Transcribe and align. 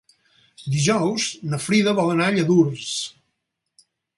Dijous 0.75 1.27
na 1.51 1.59
Frida 1.67 1.95
vol 2.01 2.11
anar 2.17 2.31
a 2.33 2.35
Lladurs. 2.39 2.89